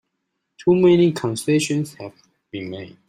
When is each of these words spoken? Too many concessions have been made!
Too 0.57 0.73
many 0.75 1.11
concessions 1.11 1.93
have 1.99 2.13
been 2.51 2.71
made! 2.71 2.97